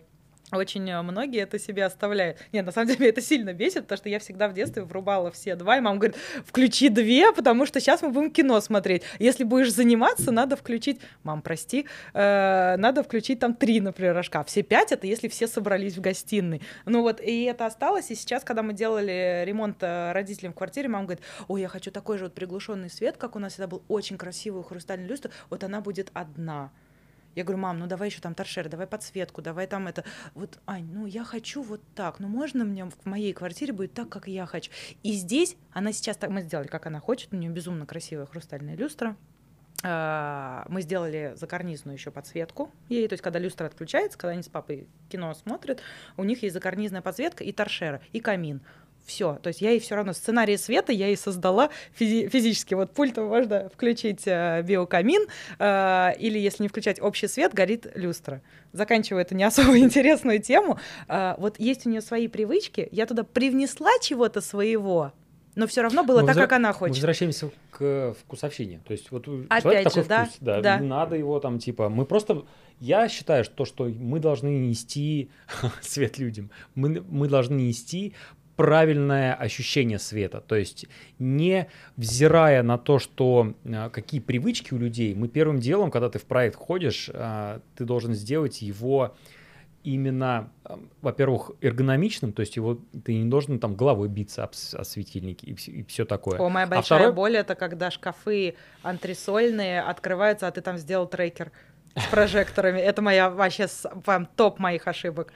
[0.53, 2.37] очень э, многие это себе оставляют.
[2.53, 5.55] Нет, на самом деле это сильно бесит, потому что я всегда в детстве врубала все
[5.55, 9.03] два, и мама говорит, включи две, потому что сейчас мы будем кино смотреть.
[9.19, 14.43] Если будешь заниматься, надо включить, мам, прости, э, надо включить там три, например, рожка.
[14.45, 16.61] Все пять это если все собрались в гостиной.
[16.85, 20.87] Ну вот, и это осталось, и сейчас, когда мы делали ремонт э, родителям в квартире,
[20.87, 23.83] мама говорит, ой, я хочу такой же вот приглушенный свет, как у нас всегда был,
[23.89, 26.71] очень красивую хрустальную люстру, вот она будет одна.
[27.37, 30.03] Я говорю, мам, ну давай еще там торшер, давай подсветку, давай там это.
[30.33, 34.09] Вот, Ань, ну я хочу вот так, ну можно мне в моей квартире будет так,
[34.09, 34.71] как я хочу.
[35.03, 38.75] И здесь она сейчас так, мы сделали, как она хочет, у нее безумно красивая хрустальная
[38.75, 39.15] люстра.
[39.83, 44.49] А, Мы сделали закарнизную еще подсветку ей, то есть когда люстра отключается, когда они с
[44.49, 45.83] папой кино смотрят,
[46.17, 48.61] у них есть закарнизная подсветка и торшера, и камин.
[49.07, 52.73] Все, то есть я ей все равно сценарий света я ей создала физи- физически.
[52.73, 55.27] Вот пультом можно включить э, биокамин,
[55.59, 58.41] э, или если не включать общий свет, горит люстра.
[58.73, 63.23] Заканчивая эту не особо интересную тему, э, вот есть у нее свои привычки, я туда
[63.23, 65.13] привнесла чего-то своего,
[65.55, 66.95] но все равно было Мы так, возра- как она Мы хочет.
[66.97, 68.81] возвращаемся к вкусовщине.
[68.85, 70.77] То есть вот Опять человека же, такой да, вкус, да, да.
[70.79, 71.87] не надо его там типа.
[71.87, 72.43] Мы просто,
[72.81, 75.31] я считаю, что, что мы должны нести
[75.81, 76.51] свет людям.
[76.75, 78.13] Мы, мы должны нести
[78.57, 80.41] правильное ощущение света.
[80.41, 80.87] То есть
[81.19, 86.19] не взирая на то, что а, какие привычки у людей, мы первым делом, когда ты
[86.19, 89.15] в проект ходишь, а, ты должен сделать его
[89.83, 90.49] именно,
[91.01, 95.53] во-первых, эргономичным, то есть его ты не должен там головой биться об, о светильники и,
[95.71, 96.39] и все такое.
[96.39, 101.07] О, моя А большая второе- боль это когда шкафы антресольные открываются, а ты там сделал
[101.07, 101.51] трекер
[101.95, 102.79] с прожекторами.
[102.79, 103.67] Это моя вообще
[104.05, 105.31] прям топ моих ошибок.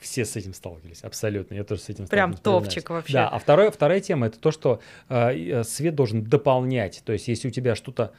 [0.00, 1.54] Все с этим сталкивались, абсолютно.
[1.54, 3.12] Я тоже с этим Прям топчик вообще.
[3.12, 7.02] Да, а второе, вторая тема это то, что э, э, свет должен дополнять.
[7.04, 8.12] То есть, если у тебя что-то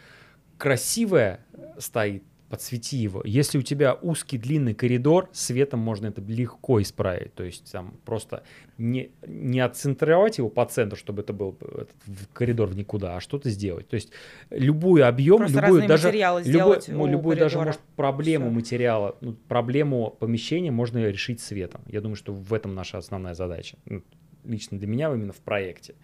[0.58, 1.40] красивое
[1.80, 3.22] стоит, подсвети его.
[3.26, 7.34] Если у тебя узкий длинный коридор, светом можно это легко исправить.
[7.34, 8.44] То есть там просто
[8.78, 11.96] не, не отцентровать его по центру, чтобы это был этот
[12.34, 13.88] коридор в никуда, а что-то сделать.
[13.88, 14.12] То есть
[14.50, 18.56] любой объем, Просто любую даже любой, ну, любую даже может проблему Всё.
[18.56, 21.82] материала, ну, проблему помещения можно решить светом.
[21.88, 23.78] Я думаю, что в этом наша основная задача.
[23.86, 24.04] Ну,
[24.44, 25.96] лично для меня именно в проекте.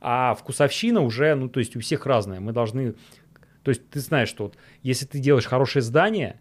[0.00, 2.40] А вкусовщина уже, ну, то есть у всех разная.
[2.40, 2.94] Мы должны...
[3.64, 6.40] То есть ты знаешь, что вот, если ты делаешь хорошее здание,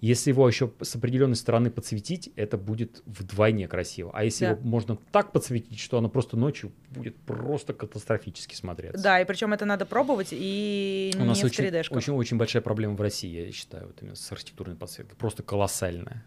[0.00, 4.10] если его еще с определенной стороны подсветить, это будет вдвойне красиво.
[4.14, 4.50] А если Да.
[4.52, 9.00] его можно так подсветить, что оно просто ночью будет просто катастрофически смотреться.
[9.02, 11.96] Да, и причем это надо пробовать и У не нас в очень, 3D-шках.
[11.96, 15.16] очень, очень большая проблема в России, я считаю, вот именно с архитектурной подсветкой.
[15.16, 16.24] Просто колоссальная.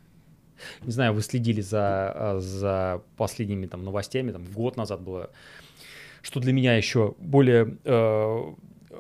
[0.84, 1.80] Не знаю, вы следили за,
[2.16, 5.32] а, за последними там новостями, там год назад было,
[6.22, 8.54] что для меня еще более э,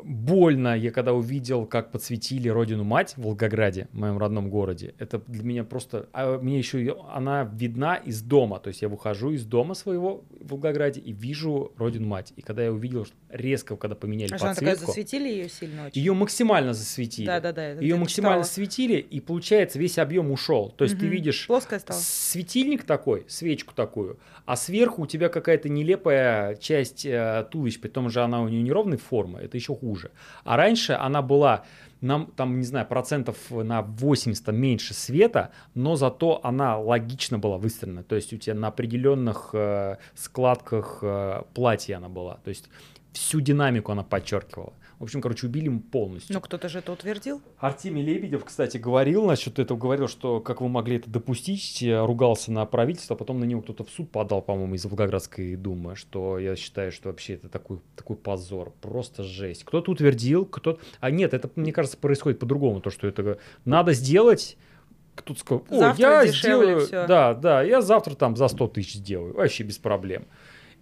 [0.04, 4.94] больно, я когда увидел, как подсветили родину мать в Волгограде, в моем родном городе.
[5.00, 9.32] Это для меня просто, а мне еще она видна из дома, то есть я выхожу
[9.32, 12.34] из дома своего в Волгограде и вижу родину мать.
[12.36, 15.50] И когда я увидел что резко, когда поменяли А что, она такая, подсветку, засветили ее
[15.50, 16.00] сильно очень?
[16.02, 17.26] ее максимально засветили.
[17.26, 17.64] Да-да-да.
[17.64, 18.54] это Ее где-то максимально читала.
[18.54, 20.72] светили, и получается весь объем ушел.
[20.78, 21.12] То есть ты Мгм.
[21.14, 21.98] видишь Плоская стала.
[22.00, 28.10] светильник такой, свечку такую, а сверху у тебя какая-то нелепая часть э, туловища, при том
[28.10, 29.85] же она у нее неровной формы, это еще хуже.
[30.44, 31.64] А раньше она была
[32.02, 38.04] нам там, не знаю, процентов на 80 меньше света, но зато она логично была выстроена.
[38.04, 42.36] То есть у тебя на определенных э, складках э, платья она была.
[42.44, 42.70] То есть
[43.14, 44.74] всю динамику она подчеркивала.
[45.00, 46.34] В общем, короче, убили ему полностью.
[46.34, 47.42] Ну, кто-то же это утвердил.
[47.58, 52.66] Артемий Лебедев, кстати, говорил насчет этого, говорил, что как вы могли это допустить, ругался на
[52.66, 56.56] правительство, а потом на него кто-то в суд подал, по-моему, из Волгоградской думы, что я
[56.56, 59.64] считаю, что вообще это такой, такой позор, просто жесть.
[59.66, 60.80] Кто-то утвердил, кто-то...
[61.00, 64.58] А нет, это, мне кажется, происходит по-другому, то, что это надо сделать,
[65.16, 67.08] кто-то сказал, о, Завтра я сделаю, всё».
[67.08, 70.26] да, да, я завтра там за 100 тысяч сделаю, вообще без проблем.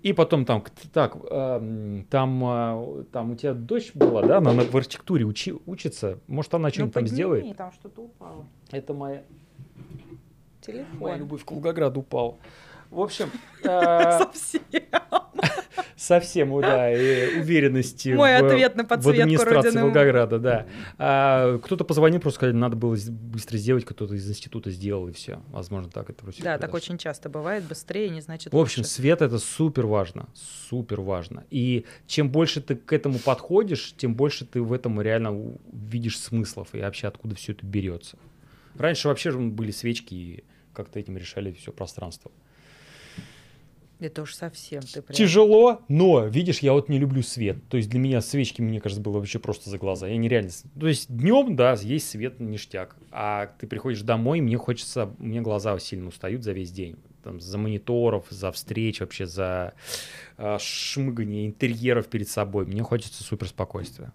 [0.03, 4.63] И потом там, так, эм, там, э, там у тебя дочь была, да, она на-
[4.63, 7.57] в архитектуре учи- учится, может, она что-нибудь там подними, сделает?
[7.57, 8.45] там что-то упало.
[8.71, 9.23] Это моя,
[10.67, 11.17] моя Телефон.
[11.19, 12.37] любовь к Волгограду упал.
[12.91, 13.29] В общем,
[13.63, 14.61] э, Совсем.
[15.95, 19.83] Совсем, да, и уверенности Мой в, ответ на в администрации Родины.
[19.83, 20.65] Волгограда, да.
[20.97, 25.41] А, кто-то позвонил, просто сказали, надо было быстро сделать, кто-то из института сделал, и все.
[25.49, 27.63] Возможно, так это всё Да, так очень часто бывает.
[27.63, 28.91] Быстрее не значит В общем, лучше.
[28.91, 30.27] свет это супер важно,
[30.69, 31.43] супер важно.
[31.49, 36.69] И чем больше ты к этому подходишь, тем больше ты в этом реально видишь смыслов
[36.73, 38.17] и вообще откуда все это берется.
[38.77, 42.31] Раньше вообще были свечки и как-то этим решали все пространство.
[43.99, 45.15] Это уж совсем ты прям...
[45.15, 47.57] Тяжело, но, видишь, я вот не люблю свет.
[47.69, 50.07] То есть для меня свечки, мне кажется, было вообще просто за глаза.
[50.07, 50.49] Я нереально...
[50.79, 52.95] То есть днем, да, есть свет, ништяк.
[53.11, 55.13] А ты приходишь домой, мне хочется...
[55.19, 56.97] Мне глаза сильно устают за весь день.
[57.23, 59.73] Там, за мониторов, за встреч, вообще за
[60.37, 62.65] э, шмыгание интерьеров перед собой.
[62.65, 64.11] Мне хочется супер спокойствия.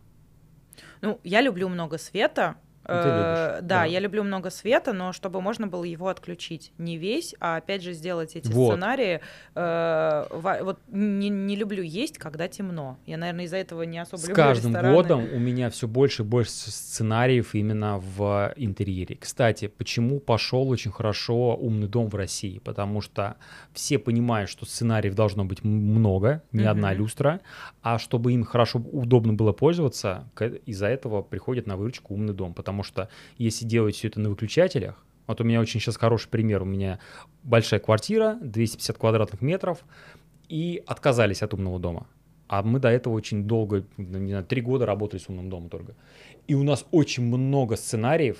[1.01, 2.57] Ну, я люблю много света.
[2.89, 3.11] Ты Э,
[3.59, 3.85] любишь, да, да.
[3.85, 6.73] я люблю много света, но чтобы можно было его отключить.
[6.79, 8.73] Не весь, а опять же сделать эти Вот.
[8.73, 9.21] сценарии.
[9.55, 10.25] э,
[10.63, 12.97] вот не, не люблю есть, когда темно.
[13.07, 14.95] Я, наверное, из-за этого не особо С люблю каждым рестораны.
[14.95, 19.17] годом у меня все больше и больше сценариев именно в интерьере.
[19.17, 22.59] Кстати, почему пошел очень хорошо умный дом в России?
[22.59, 23.37] Потому что
[23.73, 26.71] все понимают, что сценариев должно быть много, не Мгм.
[26.71, 27.41] одна люстра,
[27.83, 30.29] а чтобы им хорошо, удобно было пользоваться,
[30.67, 32.55] из-за этого приходит на выручку умный дом.
[32.55, 36.63] Потому что если делать все это на выключателях, вот у меня очень сейчас хороший пример,
[36.63, 36.99] у меня
[37.43, 39.85] большая квартира, 250 квадратных метров,
[40.49, 42.07] и отказались от умного дома.
[42.49, 45.69] А мы до этого очень долго, ну, не знаю, три года работали с умным домом
[45.69, 45.95] только.
[46.47, 48.39] И у нас очень много сценариев,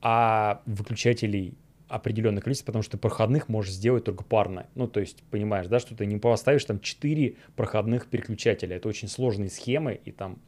[0.00, 1.54] а выключателей
[1.88, 4.66] определенное количество, потому что ты проходных можешь сделать только парно.
[4.74, 8.76] Ну, то есть, понимаешь, да, что ты не поставишь там 4 проходных переключателя.
[8.76, 10.38] Это очень сложные схемы, и там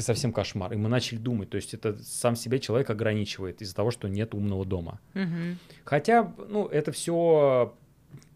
[0.00, 0.72] совсем кошмар.
[0.72, 4.34] И мы начали думать, то есть это сам себя человек ограничивает из-за того, что нет
[4.34, 5.00] умного дома.
[5.12, 5.58] Мгм.
[5.84, 7.74] Хотя, ну, это все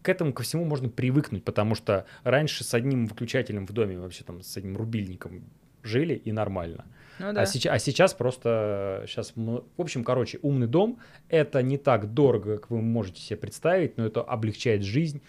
[0.01, 4.23] к этому ко всему можно привыкнуть, потому что раньше с одним выключателем в доме, вообще
[4.23, 5.43] там с одним рубильником
[5.83, 6.85] жили и нормально.
[7.19, 7.41] Ну да.
[7.41, 12.57] А, сейчас, а сейчас просто, сейчас, в общем, короче, умный дом— это не так дорого,
[12.57, 15.21] как вы можете себе представить, но это облегчает жизнь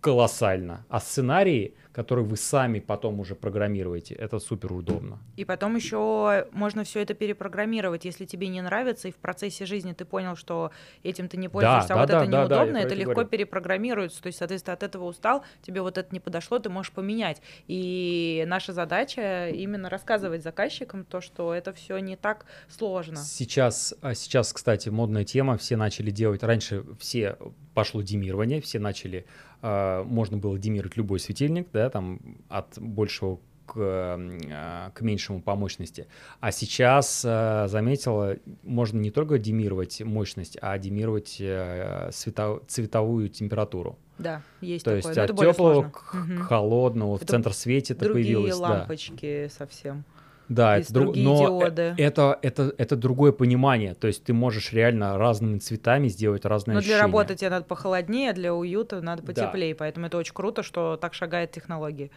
[0.00, 0.86] колоссально.
[0.88, 5.18] А сценарии, которые вы сами потом уже программируете, это супер удобно.
[5.36, 9.94] И потом еще можно все это перепрограммировать, если тебе не нравится, и в процессе жизни
[9.94, 12.76] ты понял, что этим ты не пользуешься, Да, а вот да, это да, да, неудобно,
[12.76, 13.28] это это легко говорю.
[13.30, 14.22] перепрограммируется.
[14.22, 17.40] То есть, соответственно, от этого устал, тебе вот это не подошло, ты можешь поменять.
[17.66, 23.16] И наша задача именно рассказывать заказчикам то, что это все не так сложно.
[23.16, 27.38] Сейчас, а сейчас, кстати, модная тема, все начали делать, раньше все
[27.76, 29.26] пошло демирование, все начали,
[29.60, 35.56] а, можно было демировать любой светильник, да, там от большего к, а, к меньшему по
[35.56, 36.06] мощности.
[36.40, 43.98] А сейчас, а, заметила, можно не только демировать мощность, а демировать э, света- цветовую температуру.
[44.18, 45.14] Да, есть То такое.
[45.14, 48.58] есть от теплого к к холодному, в центр свете это Другие появилось.
[48.60, 48.68] да.
[48.68, 50.04] лампочки совсем.
[50.48, 51.94] Да, и это друг- но э- диоды.
[51.98, 53.94] Это, это, это другое понимание.
[53.94, 57.02] То есть ты можешь реально разными цветами сделать разные Но для ощущения.
[57.02, 59.26] работы тебе надо похолоднее, для уюта надо Да.
[59.32, 59.74] потеплее.
[59.74, 62.10] Поэтому это очень круто, что так шагает технология.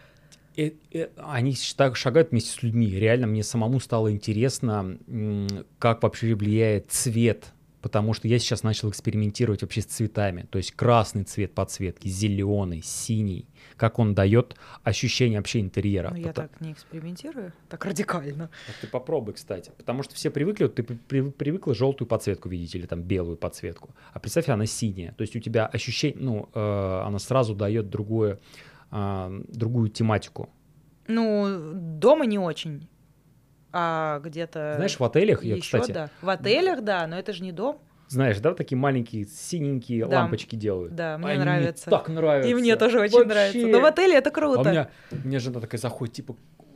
[0.56, 2.86] Э- э, они так шагают вместе с людьми.
[2.88, 4.96] Реально мне самому стало интересно,
[5.78, 7.46] как вообще влияет цвет.
[7.82, 10.46] Потому что я сейчас начал экспериментировать вообще с цветами.
[10.50, 13.46] То есть красный цвет подсветки, зеленый, синий.
[13.76, 16.08] Как он дает ощущение вообще интерьера.
[16.10, 18.50] Но Ну, я Пота- так не экспериментирую, так радикально.
[18.66, 19.72] Вот ты попробуй, кстати.
[19.78, 23.36] Потому что все привыкли, вот ты при- при- привыкла желтую подсветку видеть или там белую
[23.38, 23.94] подсветку.
[24.12, 25.12] А представь, она синяя.
[25.12, 28.38] То есть у тебя ощущение, ну, э, она сразу дает другое,
[28.90, 30.50] а, другую тематику.
[31.08, 32.86] Ну, дома не очень.
[33.72, 34.74] А где-то...
[34.76, 36.10] Знаешь, в отелях, я, еще, кстати, да.
[36.22, 37.78] В отелях, да, но это же не дом.
[38.08, 40.20] знаешь, да, такие маленькие синенькие Да.
[40.22, 40.94] лампочки делают.
[40.96, 41.88] Да, мне Они нравится.
[41.88, 42.50] так нравятся.
[42.50, 43.28] И мне тоже очень Вообще.
[43.28, 43.66] нравится.
[43.68, 44.60] Но в отеле это А круто.
[44.60, 46.34] у меня, у меня жена такая заходит, типа,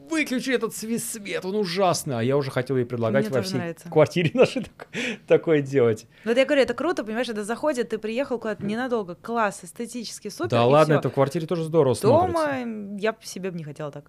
[0.08, 2.18] выключи этот свет, он ужасный.
[2.18, 3.88] А я уже хотел ей предлагать Мне во всей нравится.
[3.90, 4.86] квартире нашей так-
[5.26, 6.06] такое делать.
[6.24, 10.50] Вот я говорю, это круто, понимаешь, это заходит, ты приехал куда-то ненадолго, класс, эстетически супер.
[10.50, 10.98] да ладно, всё.
[11.00, 12.42] это в квартире тоже здорово смотрится.
[12.44, 14.08] Дома я себе бы не хотела так.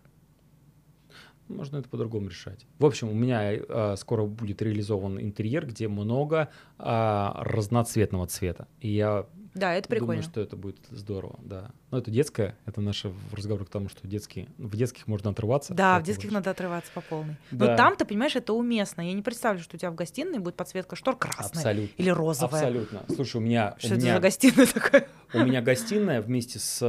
[1.47, 2.65] Можно это по-другому решать.
[2.79, 8.67] В общем, у меня э, скоро будет реализован интерьер, где много э, разноцветного цвета.
[8.81, 10.13] И я Да, это прикольно.
[10.15, 11.71] думаю, что это будет здорово, да.
[11.91, 15.73] Но это детское, это наше разговор к тому, что детские, в детских можно отрываться.
[15.73, 16.33] Да, в детских говоришь.
[16.45, 17.37] надо отрываться по полной.
[17.51, 17.71] Да.
[17.71, 19.01] Но там, ты понимаешь, это уместно.
[19.01, 21.93] Я не представлю, что у тебя в гостиной будет подсветка штор красная Абсолютно.
[22.01, 22.61] или розовая.
[22.61, 23.03] Абсолютно.
[23.15, 25.07] Слушай, у меня, Что у это меня, за гостиная такая?
[25.33, 26.81] у меня гостиная вместе с,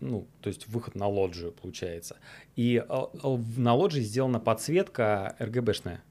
[0.00, 2.16] ну, то есть выход на лоджию получается.
[2.54, 2.84] И э,
[3.22, 6.02] в- на лоджии сделана подсветка РГБшная.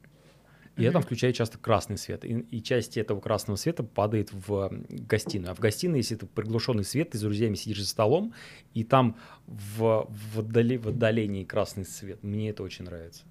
[0.76, 1.06] И я там Мгм.
[1.06, 2.26] включаю часто красный свет.
[2.26, 5.52] И, и часть этого красного света падает в гостиную.
[5.52, 8.34] А в гостиной, если это приглушенный свет, ты с друзьями сидишь за столом,
[8.74, 12.24] и там в, в, отдали- в отдалении красный свет.
[12.24, 13.24] Мне это очень нравится.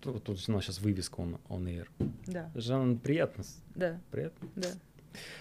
[0.00, 1.86] Тут, тут у нас сейчас вывеска on, on air.
[2.26, 3.44] Да, Это оно приятно.
[3.74, 4.48] да, приятно.
[4.56, 4.68] да.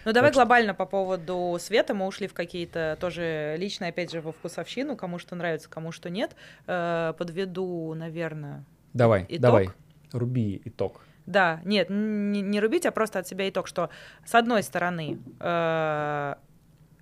[0.06, 1.94] Ну давай что- глобально по поводу света.
[1.94, 4.96] Мы ушли в какие-то тоже личные, опять же, во вкусовщину.
[4.96, 6.36] Кому что нравится, кому что нет.
[6.68, 8.64] Э, Подведу, наверное.
[8.94, 9.40] Давай, Итог?
[9.42, 9.70] давай.
[10.12, 11.02] Руби итог.
[11.28, 13.90] Да, нет, не, не рубить, а просто от себя итог, что
[14.26, 16.36] с одной стороны э,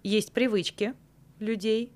[0.03, 0.93] есть привычки
[1.39, 1.93] людей,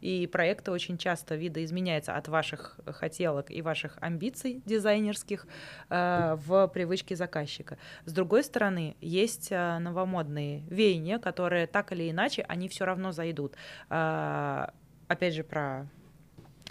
[0.00, 5.48] и проекты очень часто видоизменяются от ваших хотелок и ваших амбиций дизайнерских
[5.90, 7.78] э, в привычки заказчика.
[8.04, 13.56] С другой стороны, есть э, новомодные веяния, которые так или иначе, они все равно зайдут.
[13.90, 14.68] Э,
[15.08, 15.88] опять же, про,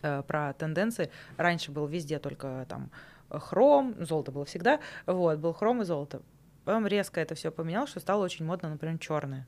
[0.01, 1.11] э, про тенденции.
[1.35, 2.89] Раньше был везде только там
[3.29, 6.21] хром, золото было всегда, вот, был хром и золото.
[6.65, 9.47] Потом резко это все поменялось, что стало очень модно, например, черное.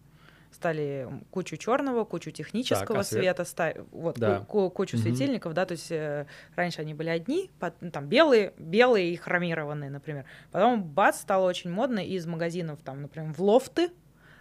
[0.52, 3.22] Стали кучу черного, кучу технического Так, а свет?
[3.22, 4.40] света, ста- вот, Да.
[4.48, 5.04] ку- кучу Мгм.
[5.04, 9.16] светильников, да, то есть э, раньше они были одни, пот- ну, там белые, белые и
[9.16, 10.26] хромированные, например.
[10.52, 13.92] Потом бац, стало очень модно из магазинов, там, например, в лофты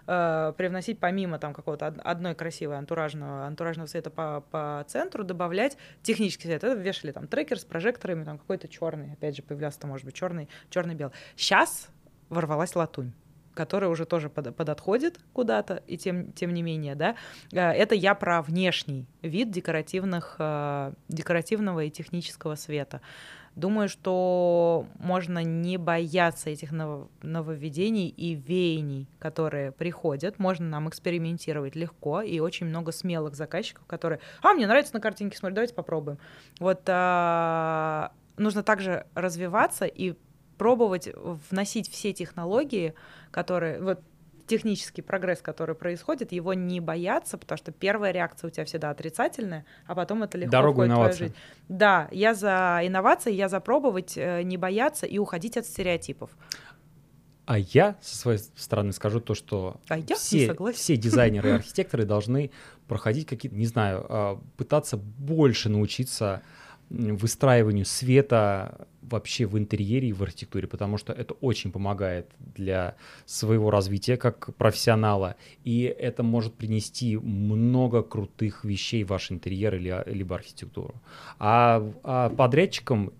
[0.08, 5.76] э, привносить помимо там какого-то од- одной красивой антуражного, антуражного света по, по центру, добавлять
[6.02, 6.64] технический свет.
[6.64, 10.48] Это вешали там трекер с прожекторами, там какой-то черный, опять же, появлялся, может быть, черный,
[10.70, 11.12] черный-белый.
[11.36, 11.88] Сейчас
[12.28, 13.12] ворвалась латунь
[13.58, 17.16] которая уже тоже под, подотходит куда-то, и тем, тем не менее, да,
[17.50, 23.00] э, это я про внешний вид декоративных, э, декоративного и технического света.
[23.58, 30.38] Думаю, что можно не бояться этих ново- нововведений и веяний, которые приходят.
[30.38, 35.36] Можно нам экспериментировать легко, и очень много смелых заказчиков, которые, а, мне нравится на картинке,
[35.36, 36.18] смотри, давайте попробуем.
[36.60, 40.14] Вот а, нужно также развиваться и
[40.56, 41.08] пробовать
[41.50, 42.94] вносить все технологии,
[43.32, 44.00] которые вот
[44.48, 49.64] технический прогресс, который происходит, его не бояться, потому что первая реакция у тебя всегда отрицательная,
[49.86, 51.24] а потом это легко Дорогу входит в твою инновации.
[51.24, 51.36] жизнь.
[51.68, 56.30] Да, я за инновации, я за пробовать, э, не бояться и уходить от стереотипов.
[57.46, 62.50] А я со своей стороны скажу то, что А все, все дизайнеры и архитекторы должны
[62.86, 66.42] проходить какие-то, не знаю, а, пытаться больше научиться
[66.90, 73.70] выстраиванию света вообще в интерьере и в архитектуре, потому что это очень помогает для своего
[73.70, 80.36] развития как профессионала, и это может принести много крутых вещей в ваш интерьер или, либо
[80.36, 80.94] архитектуру.
[81.38, 83.12] А, а подрядчикам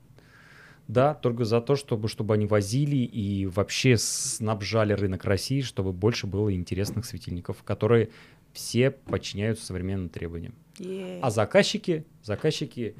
[0.88, 6.26] да, только за то, чтобы, чтобы они возили и вообще снабжали рынок России, чтобы больше
[6.26, 8.08] было интересных светильников, которые
[8.54, 10.54] все подчиняются современным требованиям.
[10.78, 11.20] Е.
[11.20, 12.94] А заказчики, заказчики,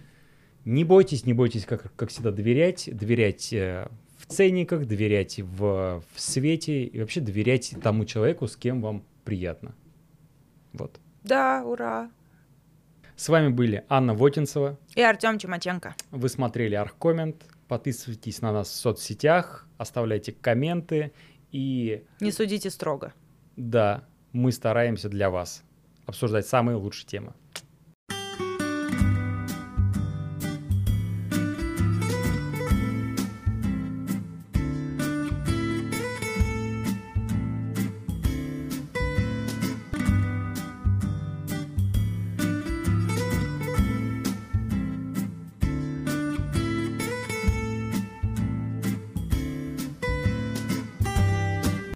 [0.69, 3.89] не бойтесь, не бойтесь, как, как всегда, доверять, доверять э,
[4.19, 9.75] в ценниках, доверять в, в свете и вообще доверять тому человеку, с кем вам приятно.
[10.75, 11.01] Вот.
[11.25, 12.11] Да, ура.
[13.17, 14.79] С вами были Анна Вотинцева.
[14.95, 15.97] И Артем Чумаченко.
[16.11, 17.47] Вы смотрели Архкоммент.
[17.67, 21.13] Подписывайтесь на нас в соцсетях, оставляйте комменты.
[21.51, 23.15] И Не судите строго.
[23.57, 25.65] да, мы стараемся для вас
[26.05, 27.33] обсуждать самые лучшие темы.